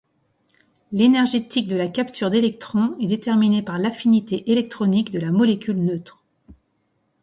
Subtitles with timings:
[0.91, 6.23] L’énergétique de la capture d’électron est déterminée par l’affinité électronique de la molécule neutre.